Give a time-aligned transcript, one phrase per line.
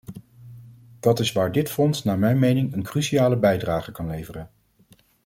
[0.99, 4.51] Dat is waar dit fonds naar mijn mening een cruciale bijdrage kan leveren.